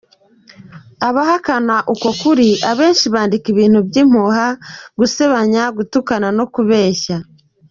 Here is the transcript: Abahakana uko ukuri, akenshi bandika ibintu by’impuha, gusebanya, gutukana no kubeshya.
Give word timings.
Abahakana 1.07 1.75
uko 1.93 2.05
ukuri, 2.13 2.49
akenshi 2.71 3.05
bandika 3.13 3.47
ibintu 3.53 3.79
by’impuha, 3.87 4.47
gusebanya, 4.99 5.63
gutukana 5.77 6.27
no 6.37 6.45
kubeshya. 6.53 7.17